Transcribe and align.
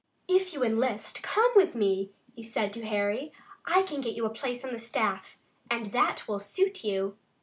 "If 0.27 0.51
you 0.51 0.63
enlist, 0.63 1.21
come 1.21 1.51
with 1.55 1.75
me," 1.75 2.09
he 2.35 2.41
said 2.41 2.73
to 2.73 2.83
Harry. 2.87 3.31
"I 3.67 3.83
can 3.83 4.01
get 4.01 4.15
you 4.15 4.25
a 4.25 4.31
place 4.31 4.63
on 4.65 4.73
the 4.73 4.79
staff, 4.79 5.37
and 5.69 5.91
that 5.91 6.27
will 6.27 6.39
suit 6.39 6.83
you." 6.83 7.17